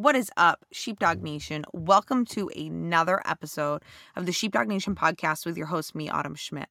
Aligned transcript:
What 0.00 0.16
is 0.16 0.30
up, 0.38 0.64
Sheepdog 0.72 1.22
Nation? 1.22 1.66
Welcome 1.74 2.24
to 2.30 2.48
another 2.56 3.20
episode 3.26 3.82
of 4.16 4.24
the 4.24 4.32
Sheepdog 4.32 4.66
Nation 4.66 4.94
podcast 4.94 5.44
with 5.44 5.58
your 5.58 5.66
host, 5.66 5.94
me, 5.94 6.08
Autumn 6.08 6.36
Schmidt. 6.36 6.70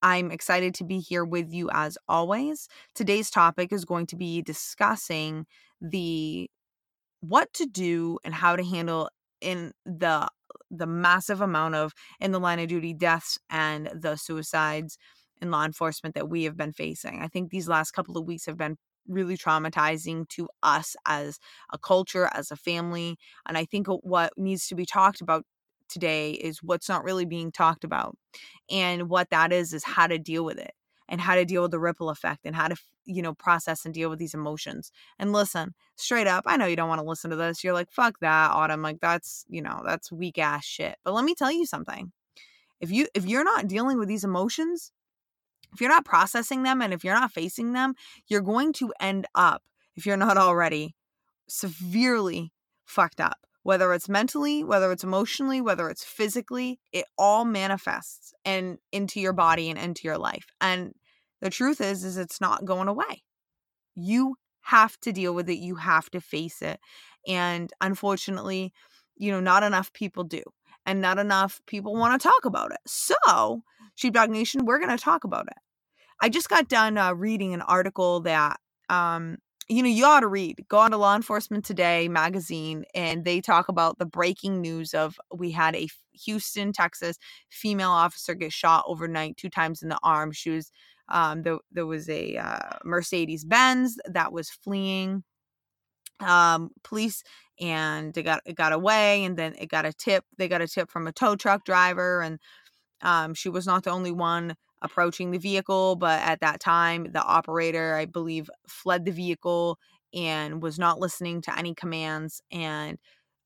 I'm 0.00 0.30
excited 0.30 0.72
to 0.76 0.84
be 0.84 0.98
here 0.98 1.22
with 1.22 1.52
you 1.52 1.68
as 1.70 1.98
always. 2.08 2.68
Today's 2.94 3.28
topic 3.28 3.74
is 3.74 3.84
going 3.84 4.06
to 4.06 4.16
be 4.16 4.40
discussing 4.40 5.44
the 5.82 6.48
what 7.20 7.52
to 7.52 7.66
do 7.66 8.18
and 8.24 8.32
how 8.32 8.56
to 8.56 8.64
handle 8.64 9.10
in 9.42 9.72
the 9.84 10.26
the 10.70 10.86
massive 10.86 11.42
amount 11.42 11.74
of 11.74 11.92
in 12.20 12.32
the 12.32 12.40
line 12.40 12.58
of 12.58 12.68
duty 12.68 12.94
deaths 12.94 13.38
and 13.50 13.90
the 13.94 14.16
suicides 14.16 14.96
in 15.42 15.50
law 15.50 15.66
enforcement 15.66 16.14
that 16.14 16.30
we 16.30 16.44
have 16.44 16.56
been 16.56 16.72
facing. 16.72 17.20
I 17.20 17.28
think 17.28 17.50
these 17.50 17.68
last 17.68 17.90
couple 17.90 18.16
of 18.16 18.24
weeks 18.24 18.46
have 18.46 18.56
been 18.56 18.78
really 19.08 19.36
traumatizing 19.36 20.28
to 20.30 20.48
us 20.62 20.96
as 21.06 21.38
a 21.72 21.78
culture, 21.78 22.28
as 22.32 22.50
a 22.50 22.56
family. 22.56 23.18
And 23.46 23.58
I 23.58 23.64
think 23.64 23.86
what 23.88 24.32
needs 24.36 24.68
to 24.68 24.74
be 24.74 24.86
talked 24.86 25.20
about 25.20 25.44
today 25.88 26.32
is 26.32 26.62
what's 26.62 26.88
not 26.88 27.04
really 27.04 27.24
being 27.24 27.52
talked 27.52 27.84
about. 27.84 28.16
And 28.70 29.08
what 29.08 29.30
that 29.30 29.52
is, 29.52 29.72
is 29.72 29.84
how 29.84 30.06
to 30.06 30.18
deal 30.18 30.44
with 30.44 30.58
it 30.58 30.72
and 31.08 31.20
how 31.20 31.34
to 31.34 31.44
deal 31.44 31.62
with 31.62 31.70
the 31.70 31.78
ripple 31.78 32.10
effect 32.10 32.46
and 32.46 32.56
how 32.56 32.68
to, 32.68 32.76
you 33.04 33.20
know, 33.20 33.34
process 33.34 33.84
and 33.84 33.92
deal 33.92 34.08
with 34.08 34.18
these 34.18 34.34
emotions. 34.34 34.90
And 35.18 35.32
listen, 35.32 35.74
straight 35.96 36.26
up, 36.26 36.44
I 36.46 36.56
know 36.56 36.66
you 36.66 36.76
don't 36.76 36.88
want 36.88 37.00
to 37.00 37.06
listen 37.06 37.30
to 37.30 37.36
this. 37.36 37.62
You're 37.62 37.74
like, 37.74 37.90
fuck 37.90 38.18
that, 38.20 38.52
Autumn. 38.52 38.82
Like, 38.82 39.00
that's, 39.00 39.44
you 39.48 39.60
know, 39.60 39.82
that's 39.84 40.10
weak 40.10 40.38
ass 40.38 40.64
shit. 40.64 40.96
But 41.04 41.12
let 41.14 41.24
me 41.24 41.34
tell 41.34 41.52
you 41.52 41.66
something. 41.66 42.12
If 42.80 42.90
you 42.90 43.06
if 43.14 43.26
you're 43.26 43.44
not 43.44 43.68
dealing 43.68 43.98
with 43.98 44.08
these 44.08 44.24
emotions, 44.24 44.90
if 45.72 45.80
you're 45.80 45.90
not 45.90 46.04
processing 46.04 46.62
them 46.62 46.82
and 46.82 46.92
if 46.92 47.04
you're 47.04 47.14
not 47.14 47.32
facing 47.32 47.72
them, 47.72 47.94
you're 48.26 48.40
going 48.40 48.72
to 48.74 48.92
end 49.00 49.26
up, 49.34 49.62
if 49.94 50.06
you're 50.06 50.16
not 50.16 50.36
already, 50.36 50.94
severely 51.48 52.52
fucked 52.84 53.20
up. 53.20 53.38
Whether 53.64 53.92
it's 53.92 54.08
mentally, 54.08 54.64
whether 54.64 54.90
it's 54.90 55.04
emotionally, 55.04 55.60
whether 55.60 55.88
it's 55.88 56.02
physically, 56.02 56.80
it 56.90 57.04
all 57.16 57.44
manifests 57.44 58.34
and 58.44 58.78
into 58.90 59.20
your 59.20 59.32
body 59.32 59.70
and 59.70 59.78
into 59.78 60.08
your 60.08 60.18
life. 60.18 60.46
And 60.60 60.94
the 61.40 61.50
truth 61.50 61.80
is 61.80 62.02
is 62.02 62.16
it's 62.16 62.40
not 62.40 62.64
going 62.64 62.88
away. 62.88 63.22
You 63.94 64.34
have 64.62 64.98
to 65.00 65.12
deal 65.12 65.32
with 65.32 65.48
it. 65.48 65.58
You 65.58 65.76
have 65.76 66.10
to 66.10 66.20
face 66.20 66.60
it. 66.60 66.80
And 67.28 67.72
unfortunately, 67.80 68.72
you 69.16 69.30
know, 69.30 69.40
not 69.40 69.62
enough 69.62 69.92
people 69.92 70.24
do 70.24 70.42
and 70.86 71.00
not 71.00 71.18
enough 71.18 71.60
people 71.66 71.94
want 71.94 72.20
to 72.20 72.28
talk 72.28 72.44
about 72.44 72.72
it. 72.72 72.80
So, 72.86 73.62
Sheepdog 73.94 74.30
Nation, 74.30 74.64
we're 74.64 74.78
going 74.78 74.96
to 74.96 75.02
talk 75.02 75.24
about 75.24 75.46
it. 75.46 75.58
I 76.22 76.28
just 76.28 76.48
got 76.48 76.68
done 76.68 76.98
uh, 76.98 77.14
reading 77.14 77.52
an 77.52 77.62
article 77.62 78.20
that, 78.20 78.60
um, 78.88 79.38
you 79.68 79.82
know, 79.82 79.88
you 79.88 80.04
ought 80.06 80.20
to 80.20 80.28
read. 80.28 80.64
Go 80.68 80.78
on 80.78 80.92
to 80.92 80.96
Law 80.96 81.16
Enforcement 81.16 81.64
Today 81.64 82.08
magazine, 82.08 82.84
and 82.94 83.24
they 83.24 83.40
talk 83.40 83.68
about 83.68 83.98
the 83.98 84.06
breaking 84.06 84.60
news 84.60 84.94
of 84.94 85.18
we 85.34 85.50
had 85.50 85.74
a 85.74 85.88
Houston, 86.24 86.72
Texas 86.72 87.18
female 87.50 87.90
officer 87.90 88.34
get 88.34 88.52
shot 88.52 88.84
overnight 88.86 89.36
two 89.36 89.50
times 89.50 89.82
in 89.82 89.88
the 89.88 89.98
arm. 90.04 90.30
She 90.32 90.50
was, 90.50 90.70
um, 91.08 91.42
there, 91.42 91.58
there 91.72 91.86
was 91.86 92.08
a 92.08 92.36
uh, 92.36 92.78
Mercedes 92.84 93.44
Benz 93.44 93.98
that 94.06 94.32
was 94.32 94.48
fleeing 94.48 95.24
um, 96.20 96.70
police 96.84 97.24
and 97.60 98.16
it 98.16 98.22
got 98.22 98.40
it 98.46 98.54
got 98.54 98.72
away 98.72 99.24
and 99.24 99.36
then 99.36 99.54
it 99.58 99.66
got 99.68 99.84
a 99.84 99.92
tip 99.92 100.24
they 100.38 100.48
got 100.48 100.62
a 100.62 100.68
tip 100.68 100.90
from 100.90 101.06
a 101.06 101.12
tow 101.12 101.36
truck 101.36 101.64
driver 101.64 102.22
and 102.22 102.38
um, 103.02 103.34
she 103.34 103.48
was 103.48 103.66
not 103.66 103.84
the 103.84 103.90
only 103.90 104.12
one 104.12 104.56
approaching 104.82 105.30
the 105.30 105.38
vehicle 105.38 105.96
but 105.96 106.20
at 106.22 106.40
that 106.40 106.60
time 106.60 107.06
the 107.12 107.22
operator 107.22 107.94
i 107.94 108.04
believe 108.04 108.50
fled 108.66 109.04
the 109.04 109.12
vehicle 109.12 109.78
and 110.14 110.62
was 110.62 110.78
not 110.78 111.00
listening 111.00 111.40
to 111.40 111.56
any 111.58 111.74
commands 111.74 112.42
and 112.50 112.98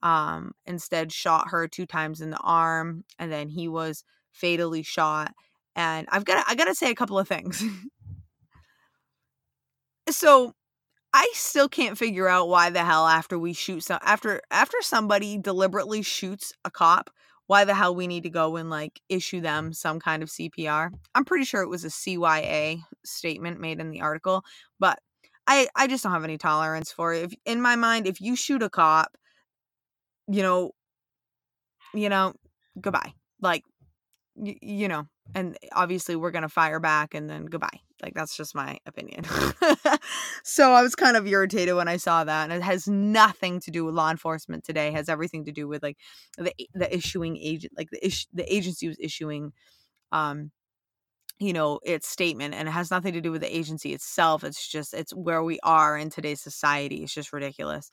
um, 0.03 0.53
instead 0.67 1.13
shot 1.13 1.49
her 1.51 1.67
two 1.69 1.87
times 1.87 2.21
in 2.21 2.31
the 2.31 2.39
arm 2.39 3.05
and 3.19 3.33
then 3.33 3.49
he 3.49 3.67
was 3.67 4.05
fatally 4.33 4.83
shot. 4.83 5.33
And 5.75 6.07
i've 6.11 6.25
got 6.25 6.45
i 6.49 6.55
got 6.55 6.67
to 6.67 6.75
say 6.75 6.91
a 6.91 6.95
couple 6.95 7.19
of 7.19 7.29
things. 7.29 7.63
So 10.09 10.55
I 11.13 11.31
still 11.35 11.69
can't 11.69 11.99
figure 11.99 12.29
out 12.29 12.49
why 12.49 12.71
the 12.71 12.85
hell 12.85 13.07
after 13.07 13.39
we 13.39 13.53
shoot 13.53 13.83
some 13.83 13.99
after 14.03 14.41
after 14.51 14.77
somebody 14.83 15.37
deliberately 15.37 16.03
shoots 16.03 16.53
a 16.65 16.71
cop, 16.71 17.11
why 17.47 17.65
the 17.65 17.75
hell 17.75 17.95
we 17.95 18.07
need 18.07 18.25
to 18.25 18.31
go 18.31 18.57
and 18.57 18.71
like 18.71 19.01
issue 19.09 19.41
mm. 19.41 19.45
them 19.45 19.73
some 19.73 20.01
kind 20.01 20.23
of 20.23 20.29
CPR. 20.29 20.91
I'm 21.15 21.25
pretty 21.25 21.45
sure 21.45 21.63
it 21.63 21.69
was 21.69 21.85
a 21.85 21.89
CYA 21.89 22.81
statement 23.05 23.61
made 23.61 23.81
in 23.81 23.91
the 23.91 24.01
article, 24.01 24.45
but 24.79 24.99
I 25.47 25.69
I 25.77 25.87
just 25.87 26.03
don't 26.03 26.13
have 26.13 26.25
any 26.25 26.39
tolerance 26.39 26.91
for 26.93 27.15
it. 27.15 27.25
If 27.25 27.35
in 27.45 27.61
my 27.61 27.77
mind 27.77 28.07
if 28.07 28.21
you 28.21 28.37
shoot 28.37 28.63
a 28.63 28.71
cop, 28.71 29.17
you 30.29 30.43
know, 30.43 30.73
you 31.95 32.09
know, 32.09 32.35
goodbye. 32.81 33.15
Like 33.41 33.63
y- 34.35 34.59
you 34.61 34.89
know, 34.89 35.07
and 35.35 35.57
obviously 35.73 36.17
we're 36.17 36.31
going 36.31 36.43
to 36.43 36.49
fire 36.49 36.81
back 36.81 37.15
and 37.15 37.29
then 37.29 37.47
goodbye. 37.47 37.81
Like 38.03 38.15
that's 38.15 38.37
just 38.37 38.55
my 38.55 38.79
opinion. 38.87 39.25
so 40.45 40.73
I 40.73 40.83
was 40.83 40.95
kind 40.95 41.17
of 41.17 41.27
irritated 41.27 41.75
when 41.75 41.89
I 41.89 41.97
saw 41.97 42.25
that 42.25 42.45
and 42.45 42.53
it 42.53 42.63
has 42.63 42.87
nothing 42.87 43.61
to 43.61 43.71
do 43.71 43.85
with 43.85 43.95
law 43.95 44.11
enforcement 44.11 44.65
today. 44.65 44.89
It 44.89 44.95
has 44.95 45.09
everything 45.09 45.45
to 45.47 45.53
do 45.53 45.67
with 45.67 45.83
like 45.83 45.97
the 46.37 46.53
the 46.75 46.95
issuing 46.95 47.37
agent 47.37 47.73
like 47.77 47.91
the 47.91 48.07
ish, 48.07 48.27
the 48.33 48.53
agency 48.55 48.89
was 48.89 48.99
issuing 49.01 49.53
um 50.13 50.51
you 51.39 51.53
know 51.53 51.81
its 51.85 52.09
statement 52.09 52.55
and 52.55 52.69
it 52.69 52.71
has 52.73 52.91
nothing 52.91 53.13
to 53.13 53.21
do 53.21 53.31
with 53.31 53.43
the 53.43 53.57
agency 53.57 53.93
itself 53.93 54.43
it's 54.43 54.67
just 54.67 54.95
it's 54.95 55.15
where 55.15 55.43
we 55.43 55.59
are 55.63 55.97
in 55.99 56.09
today's 56.09 56.41
society 56.41 57.03
it's 57.03 57.13
just 57.13 57.33
ridiculous 57.33 57.91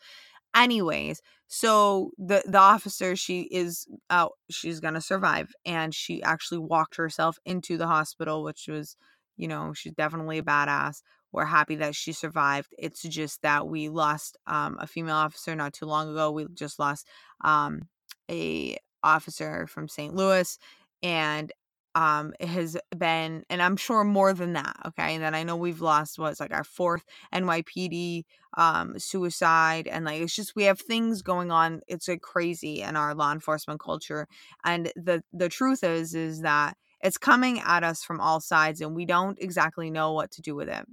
anyways 0.56 1.22
so 1.48 2.12
the 2.18 2.44
the 2.46 2.58
officer 2.58 3.16
she 3.16 3.42
is 3.44 3.88
out 4.10 4.34
she's 4.50 4.80
gonna 4.80 5.02
survive 5.02 5.52
and 5.66 5.94
she 5.94 6.22
actually 6.24 6.58
walked 6.60 6.96
herself 6.96 7.38
into 7.46 7.78
the 7.78 7.88
hospital 7.88 8.44
which 8.44 8.68
was 8.68 8.96
you 9.38 9.48
know 9.48 9.74
she's 9.74 9.94
definitely 9.94 10.38
a 10.38 10.44
badass. 10.44 11.02
We're 11.32 11.46
happy 11.46 11.76
that 11.78 11.96
she 11.96 12.14
survived. 12.14 12.76
It's 12.78 13.02
just 13.02 13.42
that 13.42 13.68
we 13.68 13.90
lost 13.90 14.38
um, 14.46 14.78
a 14.80 14.86
female 14.86 15.16
officer 15.16 15.56
not 15.56 15.74
too 15.74 15.88
long 15.88 16.12
ago. 16.12 16.30
We 16.32 16.46
just 16.54 16.78
lost 16.78 17.08
um, 17.44 17.88
a 18.30 18.78
officer 19.04 19.66
from 19.68 19.88
st 19.88 20.14
louis 20.16 20.58
and 21.02 21.52
um 21.96 22.34
it 22.40 22.48
has 22.48 22.78
been 22.98 23.44
and 23.50 23.62
i'm 23.62 23.78
sure 23.78 24.04
more 24.04 24.34
than 24.34 24.54
that 24.54 24.76
okay 24.86 25.14
and 25.16 25.24
then 25.24 25.36
i 25.36 25.44
know 25.44 25.56
we've 25.56 25.82
lost 25.82 26.18
what's 26.18 26.40
like 26.40 26.54
our 26.54 26.64
fourth 26.64 27.04
nypd 27.32 28.26
um 28.58 28.98
suicide 28.98 29.88
and 29.88 30.06
like 30.06 30.22
it's 30.22 30.36
just 30.36 30.56
we 30.56 30.64
have 30.64 30.80
things 30.80 31.22
going 31.22 31.52
on 31.52 31.82
it's 31.88 32.08
like 32.08 32.22
crazy 32.22 32.82
in 32.82 32.96
our 32.96 33.14
law 33.16 33.32
enforcement 33.32 33.80
culture 33.80 34.28
and 34.64 34.92
the 34.96 35.24
the 35.34 35.50
truth 35.50 35.84
is 35.84 36.16
is 36.16 36.42
that 36.42 36.76
it's 37.02 37.18
coming 37.18 37.60
at 37.60 37.84
us 37.84 38.04
from 38.04 38.20
all 38.22 38.40
sides 38.40 38.80
and 38.82 38.96
we 38.96 39.06
don't 39.06 39.38
exactly 39.42 39.90
know 39.90 40.14
what 40.14 40.32
to 40.32 40.42
do 40.42 40.56
with 40.56 40.70
it 40.70 40.86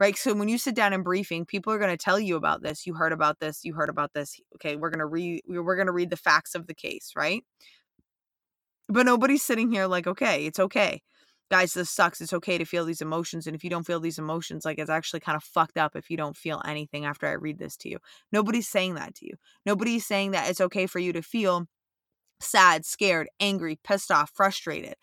right? 0.00 0.16
So 0.16 0.34
when 0.34 0.48
you 0.48 0.58
sit 0.58 0.74
down 0.74 0.92
in 0.92 1.02
briefing 1.02 1.44
people 1.46 1.72
are 1.72 1.78
going 1.78 1.90
to 1.96 2.02
tell 2.02 2.20
you 2.20 2.36
about 2.36 2.62
this 2.62 2.86
you 2.86 2.94
heard 2.94 3.12
about 3.12 3.40
this 3.40 3.64
you 3.64 3.74
heard 3.74 3.88
about 3.88 4.12
this 4.14 4.40
okay 4.56 4.76
we're 4.76 4.90
going 4.90 5.00
to 5.00 5.06
read 5.06 5.42
we're 5.48 5.76
going 5.76 5.86
to 5.86 5.92
read 5.92 6.10
the 6.10 6.16
facts 6.16 6.54
of 6.54 6.66
the 6.66 6.74
case 6.74 7.12
right 7.16 7.44
but 8.88 9.06
nobody's 9.06 9.42
sitting 9.42 9.70
here 9.70 9.86
like, 9.86 10.06
okay, 10.06 10.46
it's 10.46 10.58
okay. 10.58 11.02
Guys, 11.50 11.74
this 11.74 11.90
sucks. 11.90 12.20
It's 12.20 12.32
okay 12.32 12.58
to 12.58 12.64
feel 12.64 12.84
these 12.84 13.00
emotions. 13.00 13.46
And 13.46 13.54
if 13.54 13.62
you 13.62 13.70
don't 13.70 13.86
feel 13.86 14.00
these 14.00 14.18
emotions, 14.18 14.64
like 14.64 14.78
it's 14.78 14.90
actually 14.90 15.20
kind 15.20 15.36
of 15.36 15.44
fucked 15.44 15.78
up 15.78 15.94
if 15.94 16.10
you 16.10 16.16
don't 16.16 16.36
feel 16.36 16.60
anything 16.64 17.04
after 17.04 17.26
I 17.26 17.32
read 17.32 17.58
this 17.58 17.76
to 17.78 17.88
you. 17.88 17.98
Nobody's 18.32 18.68
saying 18.68 18.94
that 18.94 19.14
to 19.16 19.26
you. 19.26 19.34
Nobody's 19.64 20.04
saying 20.04 20.32
that 20.32 20.50
it's 20.50 20.60
okay 20.60 20.86
for 20.86 20.98
you 20.98 21.12
to 21.12 21.22
feel 21.22 21.66
sad, 22.40 22.84
scared, 22.84 23.28
angry, 23.38 23.78
pissed 23.84 24.10
off, 24.10 24.32
frustrated. 24.34 24.94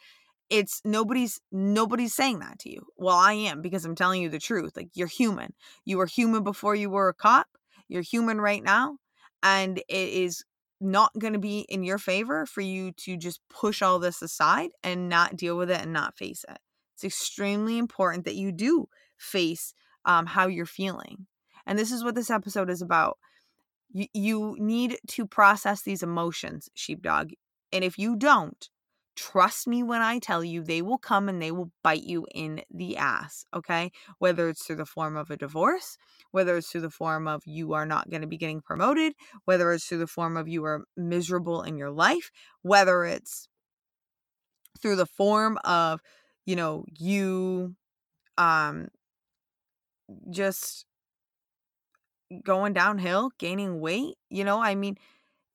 It's 0.49 0.81
nobody's 0.83 1.39
nobody's 1.51 2.13
saying 2.13 2.39
that 2.39 2.59
to 2.59 2.69
you. 2.69 2.85
Well, 2.97 3.17
I 3.17 3.33
am 3.33 3.61
because 3.61 3.85
I'm 3.85 3.95
telling 3.95 4.21
you 4.21 4.29
the 4.29 4.37
truth. 4.39 4.73
Like 4.75 4.89
you're 4.93 5.07
human. 5.07 5.53
You 5.85 5.97
were 5.97 6.05
human 6.05 6.43
before 6.43 6.75
you 6.75 6.89
were 6.89 7.09
a 7.09 7.13
cop. 7.13 7.47
You're 7.87 8.01
human 8.01 8.39
right 8.41 8.63
now. 8.63 8.97
And 9.41 9.77
it 9.77 9.85
is 10.09 10.43
not 10.83 11.17
going 11.17 11.33
to 11.33 11.39
be 11.39 11.61
in 11.69 11.83
your 11.83 11.97
favor 11.97 12.45
for 12.45 12.61
you 12.61 12.91
to 12.93 13.17
just 13.17 13.41
push 13.49 13.81
all 13.81 13.99
this 13.99 14.21
aside 14.21 14.69
and 14.83 15.09
not 15.09 15.35
deal 15.35 15.57
with 15.57 15.71
it 15.71 15.81
and 15.81 15.93
not 15.93 16.17
face 16.17 16.45
it. 16.49 16.59
It's 16.95 17.03
extremely 17.03 17.77
important 17.77 18.25
that 18.25 18.35
you 18.35 18.51
do 18.51 18.87
face 19.17 19.73
um, 20.05 20.25
how 20.25 20.47
you're 20.47 20.65
feeling. 20.65 21.27
And 21.65 21.79
this 21.79 21.91
is 21.91 22.03
what 22.03 22.15
this 22.15 22.29
episode 22.29 22.69
is 22.69 22.81
about. 22.81 23.17
You, 23.89 24.07
you 24.13 24.55
need 24.59 24.97
to 25.09 25.25
process 25.25 25.81
these 25.81 26.03
emotions, 26.03 26.69
sheepdog. 26.73 27.31
And 27.71 27.83
if 27.83 27.97
you 27.97 28.15
don't, 28.15 28.69
Trust 29.15 29.67
me 29.67 29.83
when 29.83 30.01
I 30.01 30.17
tell 30.17 30.43
you, 30.43 30.63
they 30.63 30.81
will 30.81 30.97
come 30.97 31.29
and 31.29 31.39
they 31.41 31.51
will 31.51 31.71
bite 31.83 32.03
you 32.03 32.25
in 32.33 32.63
the 32.71 32.97
ass, 32.97 33.45
okay? 33.53 33.91
Whether 34.17 34.49
it's 34.49 34.65
through 34.65 34.77
the 34.77 34.85
form 34.87 35.15
of 35.17 35.29
a 35.29 35.37
divorce, 35.37 35.97
whether 36.31 36.57
it's 36.57 36.69
through 36.71 36.81
the 36.81 36.89
form 36.89 37.27
of 37.27 37.43
you 37.45 37.73
are 37.73 37.85
not 37.85 38.09
going 38.09 38.21
to 38.21 38.27
be 38.27 38.37
getting 38.37 38.61
promoted, 38.61 39.13
whether 39.45 39.71
it's 39.71 39.85
through 39.85 39.99
the 39.99 40.07
form 40.07 40.35
of 40.35 40.47
you 40.47 40.65
are 40.65 40.85
miserable 40.97 41.61
in 41.61 41.77
your 41.77 41.91
life, 41.91 42.31
whether 42.63 43.05
it's 43.05 43.47
through 44.81 44.95
the 44.95 45.05
form 45.05 45.57
of, 45.63 46.01
you 46.45 46.55
know, 46.55 46.85
you 46.97 47.75
um 48.37 48.87
just 50.29 50.85
going 52.43 52.73
downhill, 52.73 53.31
gaining 53.37 53.79
weight, 53.79 54.15
you 54.29 54.43
know, 54.43 54.61
I 54.61 54.75
mean, 54.75 54.97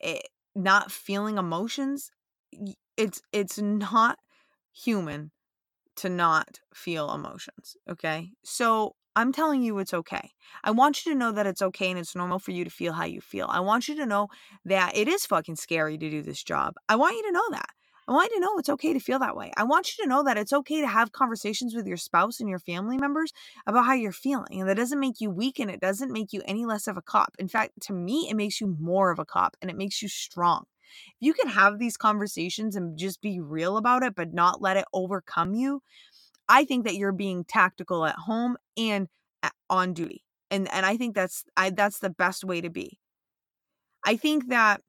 it, 0.00 0.22
not 0.54 0.92
feeling 0.92 1.38
emotions, 1.38 2.10
it's 2.98 3.22
it's 3.32 3.58
not 3.58 4.18
human 4.72 5.30
to 5.96 6.08
not 6.08 6.60
feel 6.74 7.12
emotions, 7.12 7.76
okay? 7.90 8.30
So 8.44 8.94
I'm 9.16 9.32
telling 9.32 9.62
you 9.62 9.78
it's 9.78 9.94
okay. 9.94 10.30
I 10.62 10.70
want 10.70 11.04
you 11.04 11.12
to 11.12 11.18
know 11.18 11.32
that 11.32 11.46
it's 11.46 11.62
okay 11.62 11.90
and 11.90 11.98
it's 11.98 12.14
normal 12.14 12.38
for 12.38 12.52
you 12.52 12.64
to 12.64 12.70
feel 12.70 12.92
how 12.92 13.04
you 13.04 13.20
feel. 13.20 13.48
I 13.50 13.60
want 13.60 13.88
you 13.88 13.96
to 13.96 14.06
know 14.06 14.28
that 14.64 14.96
it 14.96 15.08
is 15.08 15.26
fucking 15.26 15.56
scary 15.56 15.98
to 15.98 16.10
do 16.10 16.22
this 16.22 16.42
job. 16.42 16.74
I 16.88 16.96
want 16.96 17.16
you 17.16 17.22
to 17.24 17.32
know 17.32 17.50
that. 17.50 17.70
I 18.06 18.12
want 18.12 18.30
you 18.30 18.38
to 18.38 18.40
know 18.40 18.56
it's 18.56 18.70
okay 18.70 18.94
to 18.94 19.00
feel 19.00 19.18
that 19.18 19.36
way. 19.36 19.52
I 19.56 19.64
want 19.64 19.88
you 19.88 20.04
to 20.04 20.08
know 20.08 20.22
that 20.22 20.38
it's 20.38 20.52
okay 20.52 20.80
to 20.80 20.86
have 20.86 21.12
conversations 21.12 21.74
with 21.74 21.86
your 21.86 21.98
spouse 21.98 22.40
and 22.40 22.48
your 22.48 22.58
family 22.60 22.96
members 22.96 23.32
about 23.66 23.84
how 23.84 23.92
you're 23.92 24.12
feeling. 24.12 24.60
And 24.60 24.68
that 24.68 24.78
doesn't 24.78 25.00
make 25.00 25.20
you 25.20 25.30
weak 25.30 25.58
and 25.58 25.70
it 25.70 25.80
doesn't 25.80 26.12
make 26.12 26.32
you 26.32 26.40
any 26.46 26.64
less 26.64 26.86
of 26.86 26.96
a 26.96 27.02
cop. 27.02 27.34
In 27.38 27.48
fact, 27.48 27.72
to 27.82 27.92
me, 27.92 28.28
it 28.30 28.34
makes 28.34 28.62
you 28.62 28.76
more 28.80 29.10
of 29.10 29.18
a 29.18 29.26
cop 29.26 29.56
and 29.60 29.70
it 29.70 29.76
makes 29.76 30.00
you 30.00 30.08
strong. 30.08 30.64
If 31.08 31.16
you 31.20 31.34
can 31.34 31.48
have 31.48 31.78
these 31.78 31.96
conversations 31.96 32.76
and 32.76 32.98
just 32.98 33.20
be 33.20 33.40
real 33.40 33.76
about 33.76 34.02
it, 34.02 34.14
but 34.14 34.32
not 34.32 34.62
let 34.62 34.76
it 34.76 34.84
overcome 34.92 35.54
you, 35.54 35.82
I 36.48 36.64
think 36.64 36.84
that 36.84 36.96
you're 36.96 37.12
being 37.12 37.44
tactical 37.44 38.04
at 38.06 38.16
home 38.16 38.56
and 38.76 39.08
on 39.70 39.92
duty. 39.92 40.24
And 40.50 40.72
and 40.72 40.86
I 40.86 40.96
think 40.96 41.14
that's 41.14 41.44
I 41.56 41.70
that's 41.70 41.98
the 41.98 42.10
best 42.10 42.44
way 42.44 42.60
to 42.60 42.70
be. 42.70 42.98
I 44.04 44.16
think 44.16 44.48
that 44.48 44.80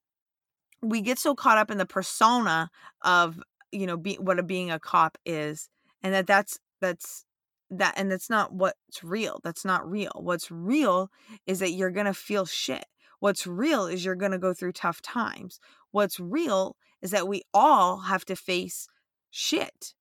we 0.82 1.02
get 1.02 1.20
so 1.20 1.36
caught 1.36 1.58
up 1.58 1.72
in 1.72 1.78
the 1.78 1.86
persona 1.86 2.70
of, 3.04 3.40
you 3.72 3.86
know, 3.86 3.98
be, 3.98 4.16
what 4.16 4.40
a 4.40 4.44
being 4.44 4.72
a 4.72 4.80
cop 4.80 5.18
is 5.26 5.70
and 6.04 6.14
that 6.14 6.28
that's 6.28 6.60
that's 6.82 7.26
that 7.70 7.94
and 7.98 8.12
that's 8.12 8.30
not 8.30 8.54
what's 8.54 9.04
real. 9.04 9.40
That's 9.44 9.66
not 9.66 9.90
real. 9.90 10.12
What's 10.16 10.50
real 10.50 11.12
is 11.46 11.60
that 11.60 11.72
you're 11.72 11.92
to 12.06 12.14
feel 12.14 12.46
shit. 12.46 12.86
What's 13.20 13.46
real 13.46 13.86
is 13.86 14.04
you're 14.06 14.16
to 14.32 14.40
go 14.40 14.54
through 14.54 14.72
tough 14.72 15.02
times. 15.02 15.60
What's 15.92 16.20
real 16.20 16.76
is 17.02 17.12
that 17.12 17.28
we 17.28 17.44
all 17.54 18.00
have 18.02 18.26
to 18.26 18.36
face 18.36 18.88
shit. 19.32 19.94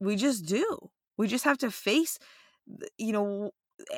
We 0.00 0.16
just 0.16 0.46
do. 0.46 0.90
We 1.16 1.28
just 1.28 1.44
have 1.44 1.58
to 1.58 1.70
face, 1.70 2.18
you 2.98 3.12
know, 3.12 3.50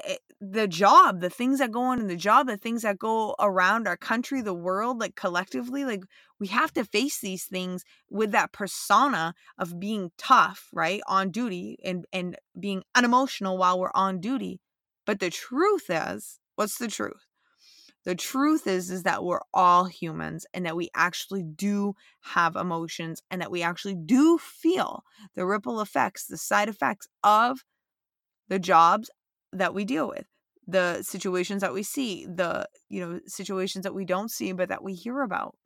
eh, 0.05 0.17
the 0.41 0.69
job, 0.69 1.21
the 1.21 1.31
things 1.31 1.59
that 1.61 1.73
go 1.73 1.83
on 1.83 2.01
in 2.01 2.09
the 2.09 2.17
job, 2.17 2.47
the 2.49 2.57
things 2.59 2.83
that 2.83 2.99
go 2.99 3.35
around 3.41 3.89
our 3.89 3.97
country, 3.97 4.43
the 4.43 4.55
world, 4.55 5.01
like 5.01 5.17
collectively, 5.17 5.85
like 5.85 6.03
we 6.41 6.49
have 6.49 6.73
to 6.75 6.85
face 6.85 7.21
these 7.21 7.45
things 7.47 7.85
with 8.11 8.33
that 8.33 8.53
persona 8.53 9.35
of 9.59 9.81
being 9.81 10.13
tough, 10.19 10.69
right? 10.73 11.03
On 11.09 11.31
duty 11.31 11.79
and 11.85 12.07
and 12.13 12.37
being 12.61 12.85
unemotional 12.97 13.59
while 13.59 13.81
we're 13.81 13.93
on 13.95 14.21
duty. 14.21 14.61
But 15.07 15.21
the 15.21 15.31
truth 15.31 15.87
is, 15.91 16.41
what's 16.57 16.79
the 16.79 16.89
truth? 16.89 17.27
The 18.05 18.15
truth 18.15 18.67
is 18.67 18.91
is 18.91 19.03
that 19.03 19.25
we're 19.25 19.43
all 19.53 19.85
humans 19.85 20.47
and 20.55 20.65
that 20.65 20.77
we 20.77 20.89
actually 20.95 21.43
do 21.43 21.95
have 22.21 22.57
emotions 22.57 23.23
and 23.31 23.43
that 23.43 23.51
we 23.51 23.63
actually 23.63 23.95
do 23.95 24.39
feel 24.39 25.03
the 25.35 25.45
ripple 25.45 25.81
effects, 25.81 26.27
the 26.27 26.39
side 26.39 26.69
effects 26.69 27.09
of 27.23 27.61
the 28.49 28.59
jobs 28.59 29.11
that 29.53 29.75
we 29.75 29.85
deal 29.85 30.09
with, 30.09 30.25
the 30.67 31.03
situations 31.03 31.61
that 31.61 31.75
we 31.75 31.83
see, 31.83 32.25
the, 32.27 32.67
you 32.89 33.07
know, 33.07 33.21
situations 33.27 33.83
that 33.83 33.95
we 33.95 34.07
don't 34.07 34.31
see 34.31 34.53
but 34.53 34.71
that 34.71 34.83
we 34.83 34.95
hear 34.95 35.21
about. 35.21 35.57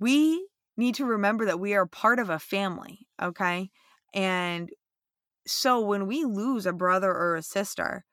We 0.00 0.48
need 0.76 0.96
to 0.96 1.04
remember 1.04 1.44
that 1.44 1.60
we 1.60 1.74
are 1.74 1.86
part 1.86 2.18
of 2.18 2.30
a 2.30 2.38
family, 2.38 3.06
okay? 3.22 3.70
And 4.12 4.70
so 5.46 5.80
when 5.80 6.06
we 6.08 6.24
lose 6.24 6.66
a 6.66 6.72
brother 6.72 7.10
or 7.10 7.36
a 7.36 7.42
sister, 7.42 8.04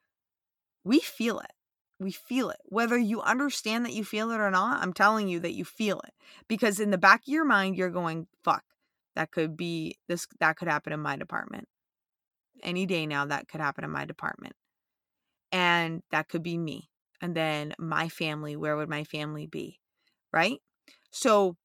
we 0.83 0.99
feel 0.99 1.39
it 1.39 1.54
we 1.99 2.11
feel 2.11 2.49
it. 2.49 2.59
Whether 2.65 2.97
you 2.97 3.21
understand 3.21 3.85
that 3.85 3.93
you 3.93 4.03
feel 4.03 4.31
it 4.31 4.39
or 4.39 4.51
not, 4.51 4.81
I'm 4.81 4.93
telling 4.93 5.27
you 5.27 5.39
that 5.41 5.53
you 5.53 5.65
feel 5.65 5.99
it. 6.01 6.13
Because 6.47 6.79
in 6.79 6.91
the 6.91 6.97
back 6.97 7.21
of 7.21 7.27
your 7.27 7.45
mind, 7.45 7.75
you're 7.75 7.89
going, 7.89 8.27
fuck, 8.43 8.63
that 9.15 9.31
could 9.31 9.55
be 9.55 9.95
this, 10.07 10.27
that 10.39 10.57
could 10.57 10.67
happen 10.67 10.93
in 10.93 10.99
my 10.99 11.15
department. 11.15 11.67
Any 12.63 12.85
day 12.85 13.05
now, 13.05 13.25
that 13.25 13.47
could 13.47 13.61
happen 13.61 13.83
in 13.83 13.91
my 13.91 14.05
department. 14.05 14.55
And 15.51 16.03
that 16.11 16.27
could 16.27 16.43
be 16.43 16.57
me. 16.57 16.89
And 17.21 17.35
then 17.35 17.73
my 17.79 18.09
family, 18.09 18.55
where 18.55 18.75
would 18.75 18.89
my 18.89 19.03
family 19.03 19.47
be? 19.47 19.79
Right? 20.33 20.59
So 21.11 21.55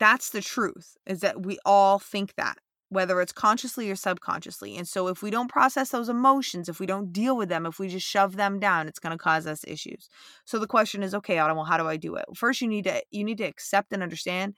that's 0.00 0.30
the 0.30 0.40
truth 0.40 0.96
is 1.06 1.20
that 1.20 1.44
we 1.44 1.58
all 1.64 1.98
think 1.98 2.34
that 2.36 2.58
whether 2.90 3.20
it's 3.20 3.32
consciously 3.32 3.90
or 3.90 3.96
subconsciously. 3.96 4.76
And 4.76 4.88
so 4.88 5.08
if 5.08 5.22
we 5.22 5.30
don't 5.30 5.50
process 5.50 5.90
those 5.90 6.08
emotions, 6.08 6.68
if 6.68 6.80
we 6.80 6.86
don't 6.86 7.12
deal 7.12 7.36
with 7.36 7.48
them, 7.48 7.66
if 7.66 7.78
we 7.78 7.88
just 7.88 8.06
shove 8.06 8.36
them 8.36 8.58
down, 8.58 8.88
it's 8.88 8.98
going 8.98 9.16
to 9.16 9.22
cause 9.22 9.46
us 9.46 9.64
issues. 9.66 10.08
So 10.44 10.58
the 10.58 10.66
question 10.66 11.02
is, 11.02 11.14
okay, 11.14 11.38
Autumn, 11.38 11.56
well, 11.56 11.66
how 11.66 11.76
do 11.76 11.86
I 11.86 11.96
do 11.96 12.16
it? 12.16 12.24
First, 12.34 12.60
you 12.60 12.68
need 12.68 12.84
to 12.84 13.02
you 13.10 13.24
need 13.24 13.38
to 13.38 13.44
accept 13.44 13.92
and 13.92 14.02
understand 14.02 14.54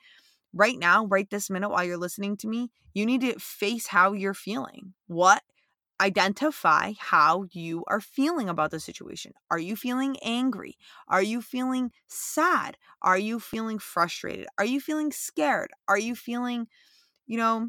right 0.53 0.79
now, 0.79 1.07
right 1.07 1.29
this 1.31 1.51
minute 1.51 1.71
while 1.71 1.85
you're 1.85 1.97
listening 1.97 2.37
to 2.39 2.49
me, 2.49 2.71
you 2.95 3.07
need 3.07 3.21
to 3.23 3.39
face 3.39 3.87
how 3.89 4.13
you're 4.13 4.35
feeling. 4.35 4.95
What 5.07 5.43
identify 6.01 6.95
how 6.99 7.45
you 7.53 7.85
are 7.87 8.01
feeling 8.01 8.49
about 8.49 8.71
the 8.71 8.81
situation. 8.81 9.35
Are 9.51 9.59
you 9.59 9.77
feeling 9.77 10.17
angry? 10.25 10.79
Are 11.09 11.23
you 11.23 11.43
feeling 11.43 11.93
sad? 12.09 12.79
Are 13.03 13.19
you 13.19 13.39
feeling 13.39 13.79
frustrated? 13.79 14.47
Are 14.57 14.65
you 14.65 14.81
feeling 14.81 15.13
scared? 15.13 15.71
Are 15.89 15.99
you 15.99 16.15
feeling, 16.15 16.69
you 17.27 17.37
know, 17.37 17.69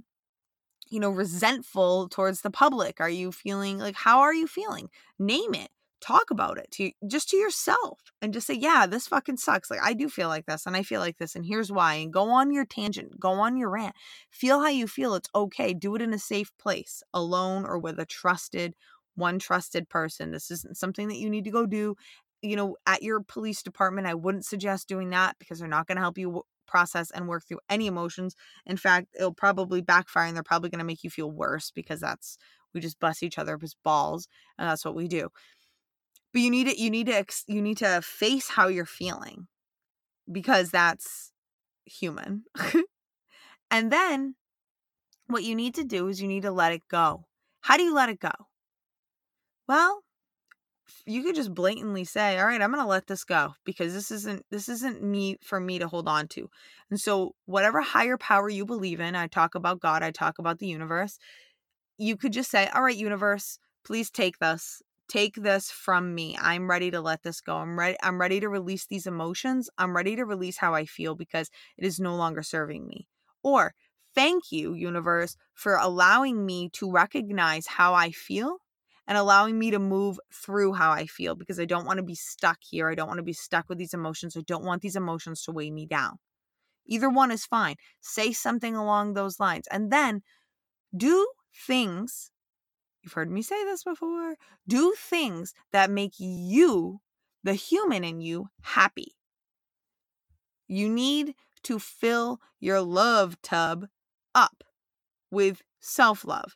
you 0.91 0.99
know, 0.99 1.09
resentful 1.09 2.09
towards 2.09 2.41
the 2.41 2.51
public? 2.51 2.99
Are 2.99 3.09
you 3.09 3.31
feeling 3.31 3.79
like, 3.79 3.95
how 3.95 4.19
are 4.19 4.33
you 4.33 4.45
feeling? 4.45 4.89
Name 5.17 5.55
it. 5.55 5.69
Talk 6.01 6.31
about 6.31 6.57
it 6.57 6.69
to 6.71 6.91
just 7.07 7.29
to 7.29 7.37
yourself 7.37 7.99
and 8.21 8.33
just 8.33 8.47
say, 8.47 8.55
yeah, 8.55 8.87
this 8.87 9.07
fucking 9.07 9.37
sucks. 9.37 9.69
Like, 9.69 9.81
I 9.83 9.93
do 9.93 10.09
feel 10.09 10.27
like 10.27 10.47
this 10.47 10.65
and 10.65 10.75
I 10.75 10.83
feel 10.83 10.99
like 10.99 11.17
this, 11.17 11.35
and 11.35 11.45
here's 11.45 11.71
why. 11.71 11.95
And 11.95 12.11
go 12.11 12.29
on 12.31 12.51
your 12.51 12.65
tangent, 12.65 13.19
go 13.19 13.31
on 13.33 13.55
your 13.55 13.69
rant. 13.69 13.95
Feel 14.31 14.61
how 14.61 14.69
you 14.69 14.87
feel. 14.87 15.15
It's 15.15 15.29
okay. 15.33 15.73
Do 15.73 15.95
it 15.95 16.01
in 16.01 16.13
a 16.13 16.19
safe 16.19 16.51
place, 16.59 17.03
alone 17.13 17.65
or 17.65 17.77
with 17.77 17.99
a 17.99 18.05
trusted, 18.05 18.75
one 19.15 19.37
trusted 19.37 19.89
person. 19.89 20.31
This 20.31 20.49
isn't 20.49 20.77
something 20.77 21.07
that 21.07 21.19
you 21.19 21.29
need 21.29 21.45
to 21.45 21.51
go 21.51 21.65
do 21.65 21.95
you 22.41 22.55
know, 22.55 22.75
at 22.87 23.03
your 23.03 23.21
police 23.21 23.61
department, 23.61 24.07
I 24.07 24.15
wouldn't 24.15 24.45
suggest 24.45 24.87
doing 24.87 25.11
that 25.11 25.35
because 25.37 25.59
they're 25.59 25.67
not 25.67 25.87
going 25.87 25.97
to 25.97 26.01
help 26.01 26.17
you 26.17 26.41
process 26.71 27.11
and 27.11 27.27
work 27.27 27.43
through 27.45 27.59
any 27.69 27.85
emotions. 27.85 28.35
In 28.65 28.77
fact, 28.77 29.07
it'll 29.15 29.33
probably 29.33 29.81
backfire 29.81 30.25
and 30.25 30.35
they're 30.35 30.43
probably 30.43 30.69
going 30.69 30.79
to 30.79 30.85
make 30.85 31.03
you 31.03 31.09
feel 31.09 31.29
worse 31.29 31.71
because 31.71 31.99
that's 31.99 32.37
we 32.73 32.79
just 32.79 32.99
bust 32.99 33.21
each 33.21 33.37
other 33.37 33.59
balls 33.83 34.27
and 34.57 34.69
that's 34.69 34.85
what 34.85 34.95
we 34.95 35.07
do. 35.07 35.29
But 36.33 36.41
you 36.41 36.49
need 36.49 36.67
to 36.67 36.79
you 36.81 36.89
need 36.89 37.07
to 37.07 37.25
you 37.47 37.61
need 37.61 37.77
to 37.77 38.01
face 38.01 38.49
how 38.49 38.67
you're 38.69 38.85
feeling 38.85 39.47
because 40.31 40.71
that's 40.71 41.33
human. 41.85 42.45
and 43.71 43.91
then 43.91 44.35
what 45.27 45.43
you 45.43 45.55
need 45.55 45.75
to 45.75 45.83
do 45.83 46.07
is 46.07 46.21
you 46.21 46.27
need 46.27 46.43
to 46.43 46.51
let 46.51 46.71
it 46.71 46.83
go. 46.89 47.25
How 47.61 47.77
do 47.77 47.83
you 47.83 47.93
let 47.93 48.09
it 48.09 48.19
go? 48.19 48.31
Well, 49.67 50.03
you 51.05 51.23
could 51.23 51.35
just 51.35 51.53
blatantly 51.53 52.03
say 52.03 52.39
all 52.39 52.45
right 52.45 52.61
i'm 52.61 52.71
going 52.71 52.83
to 52.83 52.89
let 52.89 53.07
this 53.07 53.23
go 53.23 53.53
because 53.65 53.93
this 53.93 54.11
isn't 54.11 54.45
this 54.51 54.69
isn't 54.69 55.01
me 55.01 55.37
for 55.41 55.59
me 55.59 55.79
to 55.79 55.87
hold 55.87 56.07
on 56.07 56.27
to. 56.27 56.49
And 56.89 56.99
so 56.99 57.35
whatever 57.45 57.81
higher 57.81 58.17
power 58.17 58.49
you 58.49 58.65
believe 58.65 58.99
in 58.99 59.15
i 59.15 59.27
talk 59.27 59.55
about 59.55 59.79
god 59.79 60.03
i 60.03 60.11
talk 60.11 60.39
about 60.39 60.59
the 60.59 60.67
universe 60.67 61.17
you 61.97 62.17
could 62.17 62.33
just 62.33 62.51
say 62.51 62.67
all 62.73 62.83
right 62.83 62.95
universe 62.95 63.59
please 63.83 64.09
take 64.09 64.39
this 64.39 64.81
take 65.09 65.35
this 65.35 65.69
from 65.69 66.15
me. 66.15 66.37
I'm 66.39 66.69
ready 66.69 66.89
to 66.91 67.01
let 67.01 67.21
this 67.21 67.41
go. 67.41 67.57
I'm 67.57 67.77
ready 67.77 67.97
i'm 68.01 68.19
ready 68.19 68.39
to 68.39 68.49
release 68.49 68.85
these 68.85 69.07
emotions. 69.07 69.69
I'm 69.77 69.95
ready 69.95 70.15
to 70.15 70.25
release 70.25 70.57
how 70.57 70.73
i 70.73 70.85
feel 70.85 71.15
because 71.15 71.49
it 71.77 71.85
is 71.85 71.99
no 71.99 72.15
longer 72.15 72.43
serving 72.43 72.87
me. 72.87 73.07
Or 73.43 73.73
thank 74.15 74.51
you 74.51 74.73
universe 74.73 75.37
for 75.53 75.75
allowing 75.75 76.45
me 76.45 76.69
to 76.73 76.91
recognize 76.91 77.67
how 77.67 77.93
i 77.93 78.11
feel 78.11 78.57
and 79.07 79.17
allowing 79.17 79.57
me 79.57 79.71
to 79.71 79.79
move 79.79 80.19
through 80.33 80.73
how 80.73 80.91
I 80.91 81.05
feel 81.05 81.35
because 81.35 81.59
I 81.59 81.65
don't 81.65 81.85
want 81.85 81.97
to 81.97 82.03
be 82.03 82.15
stuck 82.15 82.59
here. 82.61 82.89
I 82.89 82.95
don't 82.95 83.07
want 83.07 83.17
to 83.17 83.23
be 83.23 83.33
stuck 83.33 83.67
with 83.67 83.77
these 83.77 83.93
emotions. 83.93 84.37
I 84.37 84.41
don't 84.41 84.63
want 84.63 84.81
these 84.81 84.95
emotions 84.95 85.43
to 85.43 85.51
weigh 85.51 85.71
me 85.71 85.85
down. 85.85 86.19
Either 86.85 87.09
one 87.09 87.31
is 87.31 87.45
fine. 87.45 87.75
Say 87.99 88.31
something 88.31 88.75
along 88.75 89.13
those 89.13 89.39
lines 89.39 89.67
and 89.71 89.91
then 89.91 90.21
do 90.95 91.27
things. 91.55 92.31
You've 93.01 93.13
heard 93.13 93.31
me 93.31 93.41
say 93.41 93.63
this 93.63 93.83
before. 93.83 94.35
Do 94.67 94.93
things 94.97 95.53
that 95.71 95.89
make 95.89 96.13
you, 96.17 97.01
the 97.43 97.53
human 97.53 98.03
in 98.03 98.21
you, 98.21 98.49
happy. 98.61 99.15
You 100.67 100.87
need 100.89 101.35
to 101.63 101.79
fill 101.79 102.39
your 102.59 102.81
love 102.81 103.41
tub 103.41 103.87
up 104.33 104.63
with 105.29 105.61
self 105.79 106.23
love. 106.25 106.55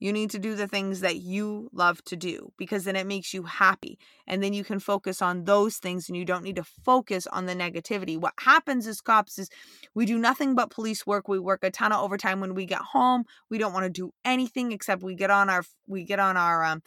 You 0.00 0.12
need 0.12 0.30
to 0.30 0.38
do 0.38 0.56
the 0.56 0.66
things 0.66 1.00
that 1.00 1.16
you 1.16 1.68
love 1.72 2.02
to 2.04 2.16
do 2.16 2.52
because 2.56 2.84
then 2.84 2.96
it 2.96 3.06
makes 3.06 3.32
you 3.34 3.42
happy. 3.42 3.98
And 4.26 4.42
then 4.42 4.54
you 4.54 4.64
can 4.64 4.80
focus 4.80 5.20
on 5.20 5.44
those 5.44 5.76
things 5.76 6.08
and 6.08 6.16
you 6.16 6.24
don't 6.24 6.42
need 6.42 6.56
to 6.56 6.64
focus 6.64 7.26
on 7.26 7.44
the 7.44 7.54
negativity. 7.54 8.18
What 8.18 8.32
happens 8.40 8.86
as 8.86 9.02
cops 9.02 9.38
is 9.38 9.50
we 9.94 10.06
do 10.06 10.18
nothing 10.18 10.54
but 10.54 10.70
police 10.70 11.06
work. 11.06 11.28
We 11.28 11.38
work 11.38 11.62
a 11.62 11.70
ton 11.70 11.92
of 11.92 12.02
overtime 12.02 12.40
when 12.40 12.54
we 12.54 12.64
get 12.64 12.80
home. 12.80 13.24
We 13.50 13.58
don't 13.58 13.74
want 13.74 13.84
to 13.84 13.90
do 13.90 14.12
anything 14.24 14.72
except 14.72 15.02
we 15.02 15.14
get 15.14 15.30
on 15.30 15.50
our 15.50 15.64
we 15.86 16.04
get 16.04 16.18
on 16.18 16.36
our 16.36 16.64
um 16.64 16.82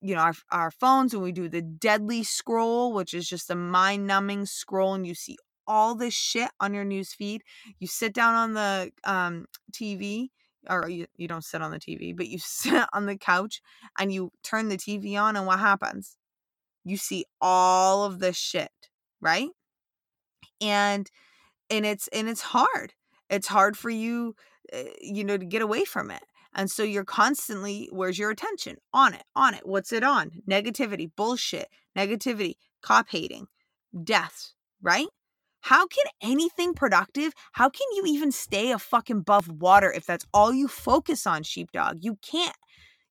you 0.00 0.14
know 0.14 0.22
our, 0.22 0.34
our 0.50 0.70
phones 0.70 1.14
and 1.14 1.22
we 1.22 1.32
do 1.32 1.48
the 1.48 1.62
deadly 1.62 2.22
scroll 2.22 2.92
which 2.92 3.14
is 3.14 3.28
just 3.28 3.50
a 3.50 3.54
mind-numbing 3.54 4.44
scroll 4.44 4.94
and 4.94 5.06
you 5.06 5.14
see 5.14 5.36
all 5.66 5.94
this 5.94 6.12
shit 6.12 6.50
on 6.60 6.74
your 6.74 6.84
news 6.84 7.14
feed 7.14 7.42
you 7.78 7.86
sit 7.86 8.12
down 8.12 8.34
on 8.34 8.52
the 8.52 8.90
um, 9.04 9.46
tv 9.72 10.28
or 10.68 10.88
you, 10.88 11.06
you 11.16 11.28
don't 11.28 11.44
sit 11.44 11.62
on 11.62 11.70
the 11.70 11.78
tv 11.78 12.16
but 12.16 12.28
you 12.28 12.38
sit 12.42 12.86
on 12.92 13.06
the 13.06 13.16
couch 13.16 13.60
and 13.98 14.12
you 14.12 14.32
turn 14.42 14.68
the 14.68 14.76
tv 14.76 15.20
on 15.20 15.36
and 15.36 15.46
what 15.46 15.58
happens 15.58 16.16
you 16.84 16.96
see 16.96 17.24
all 17.40 18.04
of 18.04 18.18
this 18.18 18.36
shit 18.36 18.70
right 19.20 19.50
and 20.60 21.10
and 21.70 21.86
it's 21.86 22.08
and 22.08 22.28
it's 22.28 22.42
hard 22.42 22.92
it's 23.30 23.48
hard 23.48 23.76
for 23.76 23.90
you 23.90 24.34
uh, 24.72 24.82
you 25.00 25.24
know 25.24 25.36
to 25.36 25.44
get 25.44 25.62
away 25.62 25.84
from 25.84 26.10
it 26.10 26.22
and 26.54 26.70
so 26.70 26.82
you're 26.82 27.04
constantly, 27.04 27.88
where's 27.90 28.18
your 28.18 28.30
attention? 28.30 28.76
On 28.92 29.12
it, 29.12 29.24
on 29.34 29.54
it. 29.54 29.66
What's 29.66 29.92
it 29.92 30.04
on? 30.04 30.42
Negativity, 30.48 31.10
bullshit, 31.14 31.68
negativity, 31.96 32.54
cop 32.80 33.08
hating, 33.10 33.48
deaths, 34.04 34.54
right? 34.80 35.08
How 35.64 35.86
can 35.86 36.04
anything 36.20 36.74
productive, 36.74 37.32
how 37.52 37.70
can 37.70 37.86
you 37.96 38.04
even 38.06 38.32
stay 38.32 38.70
a 38.70 38.78
fucking 38.78 39.16
above 39.16 39.48
water 39.48 39.90
if 39.90 40.04
that's 40.04 40.26
all 40.34 40.52
you 40.52 40.68
focus 40.68 41.26
on, 41.26 41.42
sheepdog? 41.42 42.00
You 42.02 42.18
can't. 42.20 42.54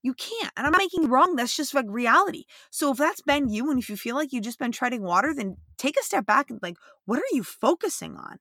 You 0.04 0.14
can't. 0.14 0.52
And 0.56 0.68
I'm 0.68 0.72
not 0.72 0.78
making 0.78 1.10
wrong. 1.10 1.36
That's 1.36 1.58
just 1.58 1.74
like 1.74 1.88
reality. 1.90 2.44
So 2.70 2.92
if 2.92 3.00
that's 3.00 3.24
been 3.24 3.50
you 3.50 3.72
and 3.72 3.80
if 3.80 3.90
you 3.90 3.98
feel 3.98 4.16
like 4.16 4.32
you've 4.32 4.44
just 4.44 4.60
been 4.60 4.72
treading 4.72 5.02
water, 5.02 5.34
then 5.34 5.58
take 5.80 6.00
a 6.00 6.04
step 6.04 6.28
back 6.28 6.52
and 6.52 6.60
like, 6.62 6.78
what 7.06 7.18
are 7.18 7.32
you 7.32 7.42
focusing 7.42 8.18
on? 8.18 8.38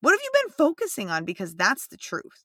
What 0.00 0.12
have 0.12 0.20
you 0.22 0.30
been 0.42 0.52
focusing 0.52 1.10
on? 1.10 1.26
Because 1.26 1.54
that's 1.54 1.88
the 1.88 1.98
truth. 1.98 2.44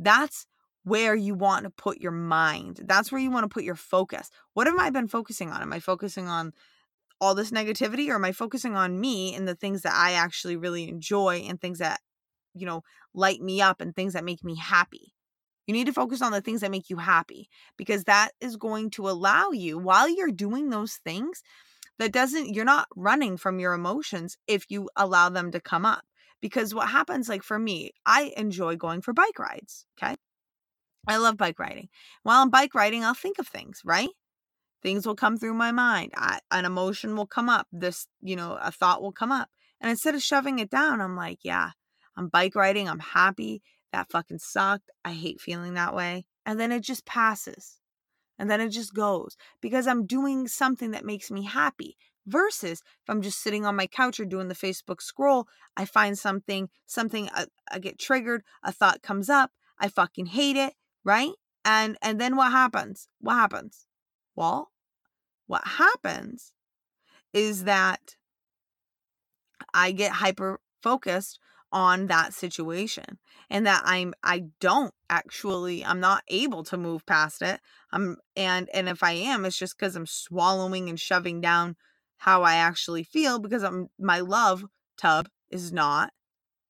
That's 0.00 0.46
where 0.82 1.14
you 1.14 1.34
want 1.34 1.62
to 1.62 1.70
put 1.70 2.00
your 2.00 2.10
mind. 2.10 2.80
That's 2.86 3.12
where 3.12 3.20
you 3.20 3.30
want 3.30 3.44
to 3.44 3.54
put 3.54 3.62
your 3.62 3.76
focus. 3.76 4.30
What 4.54 4.66
have 4.66 4.80
I 4.80 4.90
been 4.90 5.06
focusing 5.06 5.52
on? 5.52 5.62
Am 5.62 5.72
I 5.72 5.78
focusing 5.78 6.26
on 6.26 6.54
all 7.20 7.34
this 7.34 7.50
negativity 7.50 8.08
or 8.08 8.14
am 8.14 8.24
I 8.24 8.32
focusing 8.32 8.76
on 8.76 9.00
me 9.00 9.34
and 9.34 9.46
the 9.46 9.54
things 9.54 9.82
that 9.82 9.94
I 9.94 10.12
actually 10.12 10.56
really 10.56 10.88
enjoy 10.88 11.44
and 11.48 11.60
things 11.60 11.78
that, 11.78 12.00
you 12.54 12.66
know, 12.66 12.82
light 13.14 13.40
me 13.40 13.60
up 13.60 13.80
and 13.80 13.94
things 13.94 14.12
that 14.12 14.24
make 14.24 14.44
me 14.44 14.56
happy? 14.56 15.14
You 15.66 15.74
need 15.74 15.86
to 15.86 15.92
focus 15.92 16.22
on 16.22 16.32
the 16.32 16.40
things 16.40 16.62
that 16.62 16.70
make 16.70 16.88
you 16.88 16.96
happy 16.96 17.48
because 17.76 18.04
that 18.04 18.30
is 18.40 18.56
going 18.56 18.90
to 18.90 19.08
allow 19.08 19.50
you 19.50 19.78
while 19.78 20.08
you're 20.08 20.30
doing 20.30 20.70
those 20.70 20.94
things 21.04 21.42
that 21.98 22.12
doesn't 22.12 22.54
you're 22.54 22.64
not 22.64 22.88
running 22.96 23.36
from 23.36 23.58
your 23.58 23.74
emotions 23.74 24.36
if 24.46 24.70
you 24.70 24.88
allow 24.96 25.28
them 25.28 25.50
to 25.50 25.60
come 25.60 25.84
up 25.84 26.04
because 26.40 26.74
what 26.74 26.88
happens 26.88 27.28
like 27.28 27.42
for 27.42 27.58
me 27.58 27.90
i 28.06 28.32
enjoy 28.36 28.76
going 28.76 29.02
for 29.02 29.12
bike 29.12 29.38
rides 29.38 29.84
okay 30.00 30.14
I 31.08 31.16
love 31.16 31.38
bike 31.38 31.58
riding. 31.58 31.88
While 32.22 32.42
I'm 32.42 32.50
bike 32.50 32.74
riding, 32.74 33.02
I'll 33.02 33.14
think 33.14 33.38
of 33.38 33.48
things, 33.48 33.80
right? 33.84 34.10
Things 34.82 35.06
will 35.06 35.14
come 35.14 35.36
through 35.36 35.54
my 35.54 35.72
mind. 35.72 36.12
I, 36.16 36.40
an 36.50 36.64
emotion 36.64 37.16
will 37.16 37.26
come 37.26 37.48
up. 37.48 37.66
This, 37.72 38.06
you 38.20 38.36
know, 38.36 38.58
a 38.60 38.70
thought 38.70 39.02
will 39.02 39.12
come 39.12 39.32
up. 39.32 39.48
And 39.80 39.90
instead 39.90 40.14
of 40.14 40.22
shoving 40.22 40.58
it 40.58 40.70
down, 40.70 41.00
I'm 41.00 41.16
like, 41.16 41.38
yeah, 41.42 41.70
I'm 42.16 42.28
bike 42.28 42.54
riding. 42.54 42.88
I'm 42.88 42.98
happy. 42.98 43.62
That 43.92 44.10
fucking 44.10 44.38
sucked. 44.38 44.90
I 45.04 45.12
hate 45.12 45.40
feeling 45.40 45.74
that 45.74 45.94
way. 45.94 46.26
And 46.44 46.58
then 46.58 46.72
it 46.72 46.80
just 46.80 47.06
passes. 47.06 47.78
And 48.38 48.50
then 48.50 48.60
it 48.60 48.68
just 48.70 48.94
goes 48.94 49.36
because 49.60 49.86
I'm 49.86 50.06
doing 50.06 50.46
something 50.46 50.92
that 50.92 51.04
makes 51.04 51.30
me 51.30 51.44
happy. 51.44 51.96
Versus 52.26 52.82
if 52.82 53.08
I'm 53.08 53.22
just 53.22 53.42
sitting 53.42 53.64
on 53.64 53.74
my 53.74 53.86
couch 53.86 54.20
or 54.20 54.26
doing 54.26 54.48
the 54.48 54.54
Facebook 54.54 55.00
scroll, 55.00 55.48
I 55.78 55.86
find 55.86 56.18
something, 56.18 56.68
something, 56.84 57.30
I, 57.32 57.42
uh, 57.42 57.46
I 57.72 57.78
get 57.78 57.98
triggered, 57.98 58.42
a 58.62 58.70
thought 58.70 59.00
comes 59.00 59.30
up, 59.30 59.50
I 59.78 59.88
fucking 59.88 60.26
hate 60.26 60.56
it 60.56 60.74
right? 61.08 61.32
And 61.64 61.96
and 62.02 62.20
then 62.20 62.36
what 62.36 62.52
happens? 62.52 63.08
What 63.20 63.34
happens? 63.34 63.86
Well, 64.38 64.70
what 65.48 65.66
happens 65.66 66.52
is 67.32 67.64
that 67.64 68.14
I 69.74 69.90
get 69.90 70.12
hyper 70.12 70.60
focused 70.80 71.40
on 71.72 72.06
that 72.06 72.32
situation 72.32 73.18
and 73.50 73.66
that 73.66 73.82
I'm 73.84 74.14
I 74.22 74.44
don't 74.60 74.94
actually 75.10 75.84
I'm 75.84 75.98
not 75.98 76.22
able 76.28 76.62
to 76.66 76.76
move 76.76 77.04
past 77.04 77.42
it. 77.42 77.60
I'm 77.90 78.18
and 78.36 78.70
and 78.72 78.88
if 78.88 79.02
I 79.02 79.10
am 79.10 79.44
it's 79.44 79.58
just 79.58 79.76
cuz 79.76 79.96
I'm 79.96 80.06
swallowing 80.06 80.88
and 80.88 81.00
shoving 81.00 81.40
down 81.40 81.74
how 82.18 82.44
I 82.44 82.54
actually 82.54 83.02
feel 83.02 83.40
because 83.40 83.64
I'm 83.64 83.88
my 83.98 84.20
love 84.20 84.66
tub 84.96 85.28
is 85.50 85.72
not 85.72 86.12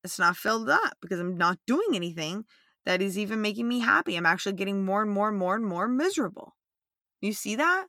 it's 0.03 0.19
not 0.19 0.39
filled 0.39 0.71
up 0.71 0.97
because 1.03 1.21
I'm 1.21 1.37
not 1.37 1.59
doing 1.67 1.91
anything 1.95 2.47
that 2.87 3.03
is 3.03 3.19
even 3.19 3.43
making 3.43 3.69
me 3.69 3.81
happy. 3.81 4.17
I'm 4.17 4.25
actually 4.25 4.55
getting 4.55 4.87
more 4.87 5.03
and 5.03 5.11
more 5.11 5.29
and 5.29 5.37
more 5.37 5.55
and 5.55 5.67
more 5.67 5.87
miserable. 5.87 6.55
You 7.21 7.33
see 7.33 7.57
that? 7.57 7.87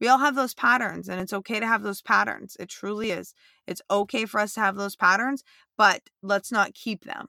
We 0.00 0.08
all 0.08 0.18
have 0.18 0.36
those 0.36 0.54
patterns, 0.54 1.08
and 1.08 1.20
it's 1.20 1.32
okay 1.32 1.58
to 1.58 1.66
have 1.66 1.82
those 1.82 2.02
patterns. 2.02 2.56
It 2.60 2.68
truly 2.68 3.10
is. 3.10 3.34
It's 3.66 3.82
okay 3.90 4.26
for 4.26 4.38
us 4.40 4.54
to 4.54 4.60
have 4.60 4.76
those 4.76 4.94
patterns, 4.94 5.42
but 5.76 6.02
let's 6.22 6.52
not 6.52 6.74
keep 6.74 7.04
them. 7.04 7.26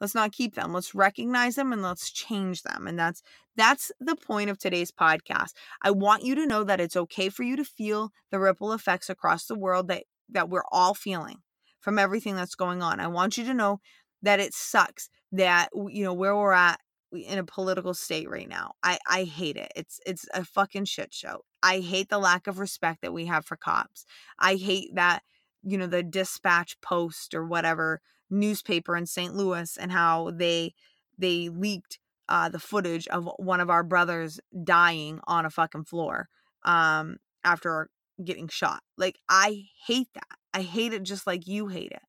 Let's 0.00 0.14
not 0.14 0.32
keep 0.32 0.54
them. 0.54 0.72
Let's 0.72 0.94
recognize 0.94 1.56
them 1.56 1.72
and 1.72 1.82
let's 1.82 2.10
change 2.10 2.62
them. 2.62 2.86
And 2.86 2.98
that's 2.98 3.22
that's 3.56 3.90
the 3.98 4.16
point 4.16 4.50
of 4.50 4.58
today's 4.58 4.90
podcast. 4.90 5.52
I 5.82 5.90
want 5.90 6.22
you 6.22 6.34
to 6.34 6.46
know 6.46 6.64
that 6.64 6.80
it's 6.80 6.96
okay 6.96 7.30
for 7.30 7.42
you 7.42 7.56
to 7.56 7.64
feel 7.64 8.12
the 8.30 8.38
ripple 8.38 8.72
effects 8.72 9.08
across 9.08 9.46
the 9.46 9.58
world 9.58 9.88
that 9.88 10.04
that 10.28 10.50
we're 10.50 10.64
all 10.70 10.92
feeling 10.92 11.38
from 11.80 11.98
everything 11.98 12.36
that's 12.36 12.54
going 12.54 12.82
on. 12.82 13.00
I 13.00 13.06
want 13.06 13.38
you 13.38 13.44
to 13.44 13.54
know 13.54 13.80
that 14.22 14.40
it 14.40 14.52
sucks 14.52 15.08
that 15.32 15.68
you 15.74 16.04
know 16.04 16.14
where 16.14 16.36
we're 16.36 16.52
at 16.52 16.80
in 17.12 17.38
a 17.38 17.44
political 17.44 17.94
state 17.94 18.28
right 18.28 18.48
now. 18.48 18.72
I 18.82 18.98
I 19.08 19.24
hate 19.24 19.56
it. 19.56 19.72
It's 19.76 20.00
it's 20.06 20.26
a 20.34 20.44
fucking 20.44 20.86
shit 20.86 21.12
show. 21.12 21.42
I 21.62 21.80
hate 21.80 22.08
the 22.08 22.18
lack 22.18 22.46
of 22.46 22.58
respect 22.58 23.02
that 23.02 23.12
we 23.12 23.26
have 23.26 23.44
for 23.46 23.56
cops. 23.56 24.04
I 24.38 24.56
hate 24.56 24.94
that 24.94 25.22
you 25.62 25.78
know 25.78 25.86
the 25.86 26.02
Dispatch 26.02 26.80
Post 26.80 27.34
or 27.34 27.44
whatever 27.46 28.00
newspaper 28.30 28.96
in 28.96 29.06
St. 29.06 29.34
Louis 29.34 29.76
and 29.76 29.92
how 29.92 30.32
they 30.34 30.74
they 31.18 31.48
leaked 31.48 31.98
uh, 32.28 32.48
the 32.48 32.58
footage 32.58 33.06
of 33.08 33.28
one 33.38 33.60
of 33.60 33.70
our 33.70 33.84
brothers 33.84 34.40
dying 34.64 35.20
on 35.26 35.46
a 35.46 35.50
fucking 35.50 35.84
floor 35.84 36.28
um, 36.64 37.18
after 37.44 37.88
getting 38.22 38.48
shot. 38.48 38.82
Like 38.98 39.18
I 39.28 39.64
hate 39.86 40.08
that. 40.14 40.38
I 40.52 40.62
hate 40.62 40.92
it 40.92 41.02
just 41.04 41.26
like 41.26 41.46
you 41.46 41.68
hate 41.68 41.92
it 41.92 42.02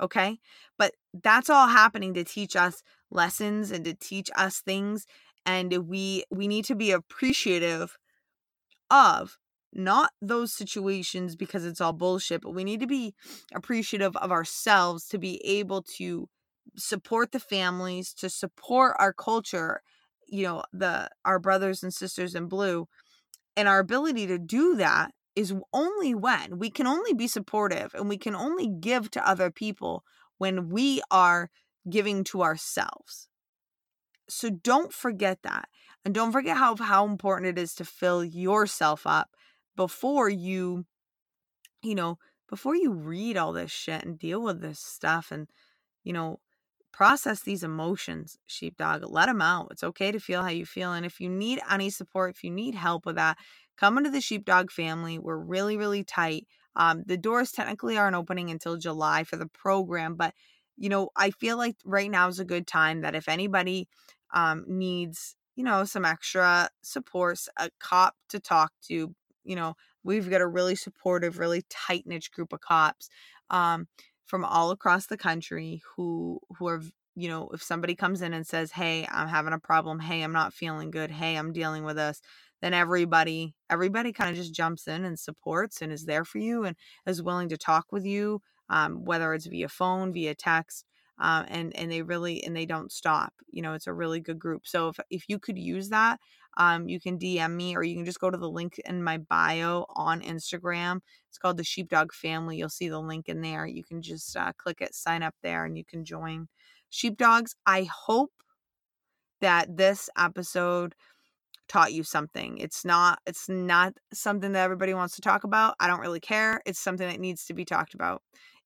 okay 0.00 0.38
but 0.78 0.92
that's 1.22 1.48
all 1.48 1.68
happening 1.68 2.14
to 2.14 2.24
teach 2.24 2.56
us 2.56 2.82
lessons 3.14 3.70
and 3.70 3.84
to 3.84 3.94
teach 3.94 4.30
us 4.36 4.60
things 4.60 5.06
and 5.46 5.88
we 5.88 6.24
we 6.30 6.48
need 6.48 6.64
to 6.64 6.74
be 6.74 6.90
appreciative 6.90 7.96
of 8.90 9.38
not 9.72 10.12
those 10.22 10.52
situations 10.52 11.34
because 11.34 11.64
it's 11.64 11.80
all 11.80 11.92
bullshit 11.92 12.42
but 12.42 12.54
we 12.54 12.64
need 12.64 12.80
to 12.80 12.86
be 12.86 13.14
appreciative 13.54 14.16
of 14.16 14.30
ourselves 14.30 15.06
to 15.08 15.18
be 15.18 15.44
able 15.44 15.82
to 15.82 16.28
support 16.76 17.32
the 17.32 17.40
families 17.40 18.12
to 18.14 18.30
support 18.30 18.94
our 18.98 19.12
culture 19.12 19.82
you 20.28 20.44
know 20.44 20.62
the 20.72 21.08
our 21.24 21.38
brothers 21.38 21.82
and 21.82 21.92
sisters 21.92 22.34
in 22.34 22.46
blue 22.46 22.86
and 23.56 23.68
our 23.68 23.78
ability 23.78 24.26
to 24.26 24.38
do 24.38 24.76
that 24.76 25.12
is 25.36 25.54
only 25.72 26.14
when 26.14 26.58
we 26.58 26.70
can 26.70 26.86
only 26.86 27.12
be 27.12 27.26
supportive 27.26 27.92
and 27.94 28.08
we 28.08 28.16
can 28.16 28.34
only 28.34 28.68
give 28.68 29.10
to 29.10 29.28
other 29.28 29.50
people 29.50 30.04
when 30.38 30.68
we 30.68 31.02
are 31.10 31.50
giving 31.88 32.24
to 32.24 32.42
ourselves. 32.42 33.28
So 34.28 34.50
don't 34.50 34.92
forget 34.92 35.42
that. 35.42 35.68
And 36.04 36.14
don't 36.14 36.32
forget 36.32 36.56
how 36.56 36.76
how 36.76 37.06
important 37.06 37.48
it 37.48 37.60
is 37.60 37.74
to 37.76 37.84
fill 37.84 38.24
yourself 38.24 39.06
up 39.06 39.30
before 39.76 40.28
you 40.28 40.84
you 41.82 41.94
know, 41.94 42.18
before 42.48 42.74
you 42.76 42.92
read 42.92 43.36
all 43.36 43.52
this 43.52 43.70
shit 43.70 44.04
and 44.04 44.18
deal 44.18 44.40
with 44.40 44.60
this 44.60 44.78
stuff 44.80 45.30
and 45.30 45.48
you 46.02 46.12
know, 46.12 46.40
process 46.92 47.40
these 47.40 47.64
emotions, 47.64 48.38
sheepdog. 48.46 49.04
Let 49.08 49.26
them 49.26 49.42
out. 49.42 49.68
It's 49.70 49.84
okay 49.84 50.12
to 50.12 50.20
feel 50.20 50.42
how 50.42 50.50
you 50.50 50.66
feel 50.66 50.92
and 50.92 51.04
if 51.04 51.20
you 51.20 51.28
need 51.28 51.60
any 51.70 51.90
support, 51.90 52.34
if 52.34 52.44
you 52.44 52.50
need 52.50 52.74
help 52.74 53.06
with 53.06 53.16
that, 53.16 53.38
come 53.76 53.98
into 53.98 54.10
the 54.10 54.20
sheepdog 54.20 54.70
family. 54.70 55.18
We're 55.18 55.36
really, 55.36 55.76
really 55.76 56.04
tight. 56.04 56.46
Um, 56.76 57.04
the 57.06 57.16
doors 57.16 57.52
technically 57.52 57.96
aren't 57.96 58.16
opening 58.16 58.50
until 58.50 58.76
July 58.76 59.24
for 59.24 59.36
the 59.36 59.46
program, 59.46 60.16
but 60.16 60.34
you 60.76 60.88
know, 60.88 61.10
I 61.16 61.30
feel 61.30 61.56
like 61.56 61.76
right 61.84 62.10
now 62.10 62.28
is 62.28 62.40
a 62.40 62.44
good 62.44 62.66
time 62.66 63.02
that 63.02 63.14
if 63.14 63.28
anybody 63.28 63.88
um, 64.32 64.64
needs, 64.66 65.36
you 65.56 65.64
know, 65.64 65.84
some 65.84 66.04
extra 66.04 66.68
support, 66.82 67.38
a 67.58 67.70
cop 67.80 68.14
to 68.30 68.40
talk 68.40 68.72
to, 68.88 69.14
you 69.44 69.56
know, 69.56 69.74
we've 70.02 70.28
got 70.30 70.40
a 70.40 70.46
really 70.46 70.74
supportive, 70.74 71.38
really 71.38 71.62
tight 71.70 72.04
knit 72.06 72.30
group 72.32 72.52
of 72.52 72.60
cops 72.60 73.08
um, 73.50 73.86
from 74.24 74.44
all 74.44 74.70
across 74.70 75.06
the 75.06 75.16
country 75.16 75.82
who 75.96 76.40
who 76.58 76.66
are 76.66 76.82
you 77.16 77.28
know 77.28 77.48
if 77.52 77.62
somebody 77.62 77.94
comes 77.94 78.22
in 78.22 78.34
and 78.34 78.46
says 78.46 78.72
hey 78.72 79.06
i'm 79.12 79.28
having 79.28 79.52
a 79.52 79.58
problem. 79.58 80.00
Hey 80.00 80.22
i'm 80.22 80.32
not 80.32 80.52
feeling 80.52 80.90
good. 80.90 81.10
Hey 81.10 81.36
i'm 81.36 81.52
dealing 81.52 81.84
with 81.84 81.96
this 81.96 82.20
then 82.60 82.74
everybody 82.74 83.54
everybody 83.70 84.12
kind 84.12 84.30
of 84.30 84.36
just 84.36 84.54
jumps 84.54 84.88
in 84.88 85.04
and 85.04 85.18
supports 85.18 85.82
and 85.82 85.92
is 85.92 86.06
there 86.06 86.24
for 86.24 86.38
you 86.38 86.64
and 86.64 86.76
is 87.06 87.22
willing 87.22 87.48
to 87.50 87.58
talk 87.58 87.86
with 87.92 88.04
you 88.04 88.40
um, 88.68 89.04
whether 89.04 89.34
it's 89.34 89.46
via 89.46 89.68
phone 89.68 90.12
via 90.12 90.34
text 90.34 90.84
um, 91.18 91.44
and 91.48 91.76
and 91.76 91.90
they 91.90 92.02
really 92.02 92.42
and 92.44 92.56
they 92.56 92.66
don't 92.66 92.92
stop 92.92 93.32
you 93.50 93.62
know 93.62 93.74
it's 93.74 93.86
a 93.86 93.92
really 93.92 94.20
good 94.20 94.38
group 94.38 94.62
so 94.64 94.88
if, 94.88 94.98
if 95.10 95.24
you 95.28 95.38
could 95.38 95.58
use 95.58 95.88
that 95.90 96.18
um, 96.56 96.88
you 96.88 97.00
can 97.00 97.18
DM 97.18 97.54
me 97.54 97.76
or 97.76 97.82
you 97.82 97.94
can 97.96 98.04
just 98.04 98.20
go 98.20 98.30
to 98.30 98.38
the 98.38 98.48
link 98.48 98.80
in 98.84 99.02
my 99.02 99.18
bio 99.18 99.86
on 99.96 100.20
Instagram. 100.20 101.00
It's 101.28 101.38
called 101.38 101.56
the 101.56 101.64
Sheepdog 101.64 102.12
Family. 102.12 102.56
You'll 102.56 102.68
see 102.68 102.88
the 102.88 103.00
link 103.00 103.28
in 103.28 103.40
there. 103.40 103.66
You 103.66 103.82
can 103.82 104.02
just 104.02 104.36
uh, 104.36 104.52
click 104.56 104.80
it, 104.80 104.94
sign 104.94 105.22
up 105.22 105.34
there, 105.42 105.64
and 105.64 105.76
you 105.76 105.84
can 105.84 106.04
join 106.04 106.48
Sheepdogs. 106.90 107.56
I 107.66 107.88
hope 107.92 108.30
that 109.40 109.76
this 109.76 110.08
episode 110.16 110.94
taught 111.68 111.92
you 111.92 112.04
something. 112.04 112.58
It's 112.58 112.84
not 112.84 113.18
it's 113.26 113.48
not 113.48 113.94
something 114.12 114.52
that 114.52 114.64
everybody 114.64 114.94
wants 114.94 115.16
to 115.16 115.22
talk 115.22 115.44
about. 115.44 115.74
I 115.80 115.86
don't 115.86 116.00
really 116.00 116.20
care. 116.20 116.60
It's 116.66 116.78
something 116.78 117.08
that 117.08 117.20
needs 117.20 117.46
to 117.46 117.54
be 117.54 117.64
talked 117.64 117.94
about. 117.94 118.22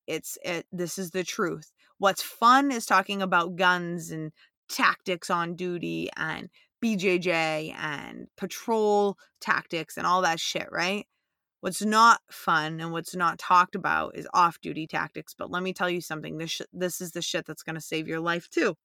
It's 0.08 0.38
it 0.44 0.66
this 0.72 0.98
is 0.98 1.10
the 1.10 1.22
truth. 1.22 1.70
What's 1.98 2.22
fun 2.22 2.72
is 2.72 2.86
talking 2.86 3.22
about 3.22 3.56
guns 3.56 4.10
and 4.10 4.32
tactics 4.68 5.30
on 5.30 5.54
duty 5.54 6.08
and 6.16 6.48
BJJ 6.82 7.74
and 7.76 8.28
patrol 8.36 9.18
tactics 9.40 9.96
and 9.96 10.06
all 10.06 10.22
that 10.22 10.40
shit, 10.40 10.68
right? 10.72 11.06
What's 11.60 11.82
not 11.82 12.20
fun 12.30 12.80
and 12.80 12.92
what's 12.92 13.16
not 13.16 13.38
talked 13.38 13.74
about 13.74 14.16
is 14.16 14.28
off-duty 14.32 14.86
tactics. 14.86 15.34
But 15.36 15.50
let 15.50 15.62
me 15.62 15.72
tell 15.72 15.90
you 15.90 16.00
something. 16.00 16.38
This 16.38 16.52
sh- 16.52 16.62
this 16.72 17.00
is 17.00 17.12
the 17.12 17.22
shit 17.22 17.46
that's 17.46 17.64
going 17.64 17.74
to 17.74 17.80
save 17.80 18.08
your 18.08 18.20
life 18.20 18.48
too. 18.48 18.76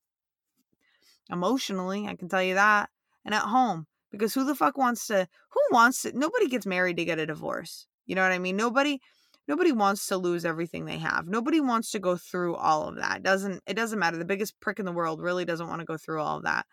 Emotionally, 1.29 2.07
I 2.07 2.15
can 2.15 2.29
tell 2.29 2.43
you 2.43 2.55
that. 2.55 2.89
And 3.23 3.33
at 3.33 3.43
home, 3.43 3.85
because 4.11 4.33
who 4.33 4.43
the 4.43 4.55
fuck 4.55 4.77
wants 4.77 5.07
to 5.07 5.27
who 5.49 5.61
wants 5.71 6.01
to 6.01 6.17
nobody 6.17 6.47
gets 6.47 6.65
married 6.65 6.97
to 6.97 7.05
get 7.05 7.19
a 7.19 7.25
divorce. 7.25 7.87
You 8.05 8.15
know 8.15 8.23
what 8.23 8.31
I 8.31 8.39
mean? 8.39 8.57
Nobody 8.57 8.99
nobody 9.47 9.71
wants 9.71 10.07
to 10.07 10.17
lose 10.17 10.45
everything 10.45 10.85
they 10.85 10.97
have. 10.97 11.27
Nobody 11.27 11.59
wants 11.61 11.91
to 11.91 11.99
go 11.99 12.15
through 12.15 12.55
all 12.55 12.87
of 12.87 12.95
that. 12.97 13.17
It 13.17 13.23
doesn't 13.23 13.61
it 13.67 13.75
doesn't 13.75 13.99
matter. 13.99 14.17
The 14.17 14.25
biggest 14.25 14.59
prick 14.59 14.79
in 14.79 14.85
the 14.85 14.91
world 14.91 15.21
really 15.21 15.45
doesn't 15.45 15.67
want 15.67 15.79
to 15.79 15.85
go 15.85 15.97
through 15.97 16.21
all 16.21 16.37
of 16.37 16.43
that. 16.43 16.65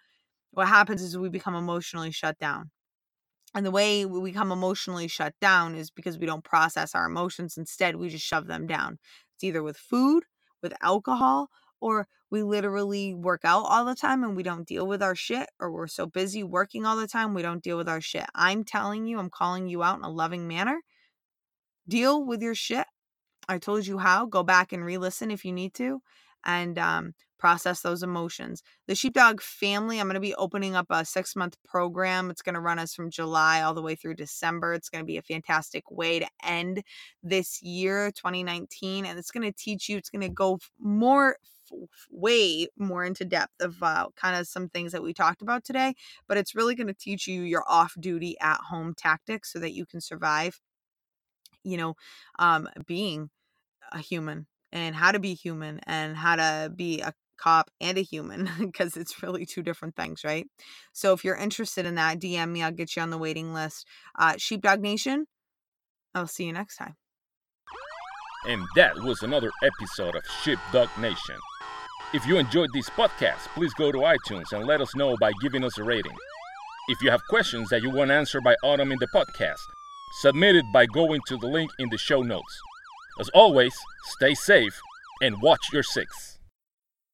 What 0.52 0.68
happens 0.68 1.02
is 1.02 1.16
we 1.16 1.28
become 1.28 1.54
emotionally 1.54 2.10
shut 2.10 2.38
down. 2.38 2.70
And 3.54 3.66
the 3.66 3.70
way 3.70 4.04
we 4.04 4.30
become 4.30 4.52
emotionally 4.52 5.08
shut 5.08 5.34
down 5.40 5.74
is 5.74 5.90
because 5.90 6.18
we 6.18 6.26
don't 6.26 6.44
process 6.44 6.94
our 6.94 7.06
emotions. 7.06 7.56
Instead, 7.56 7.96
we 7.96 8.08
just 8.08 8.24
shove 8.24 8.46
them 8.46 8.66
down. 8.66 8.98
It's 9.34 9.44
either 9.44 9.62
with 9.62 9.76
food, 9.76 10.24
with 10.62 10.72
alcohol, 10.82 11.48
or 11.80 12.06
we 12.30 12.42
literally 12.44 13.12
work 13.12 13.40
out 13.44 13.64
all 13.64 13.84
the 13.84 13.96
time 13.96 14.22
and 14.22 14.36
we 14.36 14.44
don't 14.44 14.68
deal 14.68 14.86
with 14.86 15.02
our 15.02 15.16
shit, 15.16 15.48
or 15.58 15.72
we're 15.72 15.88
so 15.88 16.06
busy 16.06 16.44
working 16.44 16.86
all 16.86 16.96
the 16.96 17.08
time 17.08 17.34
we 17.34 17.42
don't 17.42 17.62
deal 17.62 17.76
with 17.76 17.88
our 17.88 18.00
shit. 18.00 18.26
I'm 18.34 18.62
telling 18.62 19.06
you, 19.06 19.18
I'm 19.18 19.30
calling 19.30 19.66
you 19.66 19.82
out 19.82 19.98
in 19.98 20.04
a 20.04 20.10
loving 20.10 20.46
manner. 20.46 20.80
Deal 21.88 22.24
with 22.24 22.42
your 22.42 22.54
shit. 22.54 22.86
I 23.48 23.58
told 23.58 23.86
you 23.86 23.98
how. 23.98 24.26
Go 24.26 24.42
back 24.42 24.72
and 24.72 24.84
re 24.84 24.98
listen 24.98 25.30
if 25.30 25.44
you 25.44 25.52
need 25.52 25.74
to. 25.74 26.00
And 26.44 26.78
um, 26.78 27.14
process 27.38 27.80
those 27.80 28.02
emotions. 28.02 28.62
The 28.86 28.94
Sheepdog 28.94 29.40
family, 29.40 29.98
I'm 29.98 30.06
going 30.06 30.14
to 30.14 30.20
be 30.20 30.34
opening 30.36 30.76
up 30.76 30.86
a 30.90 31.04
six 31.04 31.34
month 31.34 31.56
program. 31.64 32.30
It's 32.30 32.42
going 32.42 32.54
to 32.54 32.60
run 32.60 32.78
us 32.78 32.94
from 32.94 33.10
July 33.10 33.62
all 33.62 33.74
the 33.74 33.82
way 33.82 33.94
through 33.94 34.14
December. 34.14 34.74
It's 34.74 34.88
going 34.88 35.02
to 35.02 35.06
be 35.06 35.16
a 35.16 35.22
fantastic 35.22 35.90
way 35.90 36.20
to 36.20 36.28
end 36.44 36.82
this 37.22 37.62
year, 37.62 38.10
2019. 38.12 39.06
And 39.06 39.18
it's 39.18 39.30
going 39.30 39.50
to 39.50 39.52
teach 39.52 39.88
you, 39.88 39.96
it's 39.96 40.10
going 40.10 40.22
to 40.22 40.28
go 40.28 40.58
more 40.78 41.36
way 42.10 42.66
more 42.76 43.04
into 43.04 43.24
depth 43.24 43.60
of 43.60 43.82
uh, 43.82 44.08
kind 44.16 44.36
of 44.36 44.46
some 44.46 44.68
things 44.68 44.92
that 44.92 45.02
we 45.02 45.14
talked 45.14 45.42
about 45.42 45.64
today, 45.64 45.94
but 46.28 46.36
it's 46.36 46.54
really 46.54 46.74
going 46.74 46.86
to 46.86 46.94
teach 46.94 47.26
you 47.26 47.42
your 47.42 47.64
off 47.68 47.94
duty 48.00 48.36
at 48.40 48.58
home 48.68 48.94
tactics 48.96 49.52
so 49.52 49.58
that 49.58 49.72
you 49.72 49.86
can 49.86 50.00
survive, 50.00 50.60
you 51.64 51.76
know, 51.76 51.94
um, 52.38 52.68
being 52.86 53.30
a 53.92 53.98
human 53.98 54.46
and 54.72 54.94
how 54.94 55.12
to 55.12 55.18
be 55.18 55.34
human 55.34 55.80
and 55.86 56.16
how 56.16 56.36
to 56.36 56.72
be 56.74 57.00
a 57.00 57.12
cop 57.40 57.70
and 57.80 57.98
a 57.98 58.02
human 58.02 58.48
because 58.60 58.96
it's 58.96 59.22
really 59.22 59.46
two 59.46 59.62
different 59.62 59.96
things, 59.96 60.22
right? 60.24 60.46
So 60.92 61.12
if 61.12 61.24
you're 61.24 61.36
interested 61.36 61.86
in 61.86 61.96
that, 61.96 62.20
DM 62.20 62.50
me. 62.50 62.62
I'll 62.62 62.70
get 62.70 62.94
you 62.96 63.02
on 63.02 63.10
the 63.10 63.18
waiting 63.18 63.52
list. 63.52 63.86
Uh, 64.18 64.34
Sheepdog 64.36 64.80
Nation, 64.80 65.26
I'll 66.14 66.26
see 66.26 66.44
you 66.44 66.52
next 66.52 66.76
time. 66.76 66.96
And 68.46 68.62
that 68.74 68.96
was 69.02 69.22
another 69.22 69.50
episode 69.62 70.16
of 70.16 70.22
Sheepdog 70.42 70.88
Nation. 70.98 71.36
If 72.14 72.26
you 72.26 72.38
enjoyed 72.38 72.70
this 72.72 72.88
podcast, 72.90 73.46
please 73.54 73.74
go 73.74 73.92
to 73.92 73.98
iTunes 73.98 74.52
and 74.52 74.66
let 74.66 74.80
us 74.80 74.96
know 74.96 75.16
by 75.20 75.32
giving 75.42 75.62
us 75.62 75.78
a 75.78 75.84
rating. 75.84 76.16
If 76.88 77.02
you 77.02 77.10
have 77.10 77.20
questions 77.28 77.68
that 77.68 77.82
you 77.82 77.90
want 77.90 78.10
answered 78.10 78.42
by 78.42 78.56
Autumn 78.64 78.92
in 78.92 78.98
the 78.98 79.06
podcast, 79.14 79.60
submit 80.12 80.56
it 80.56 80.64
by 80.72 80.86
going 80.86 81.20
to 81.28 81.36
the 81.36 81.46
link 81.46 81.70
in 81.78 81.88
the 81.90 81.98
show 81.98 82.22
notes. 82.22 82.60
As 83.20 83.28
always, 83.30 83.74
stay 84.16 84.34
safe 84.34 84.78
and 85.22 85.40
watch 85.42 85.60
your 85.72 85.82
six. 85.82 86.39